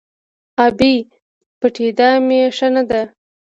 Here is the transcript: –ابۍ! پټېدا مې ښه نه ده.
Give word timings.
–ابۍ! 0.65 0.95
پټېدا 1.59 2.09
مې 2.27 2.39
ښه 2.57 2.67
نه 2.75 2.83
ده. 2.89 3.01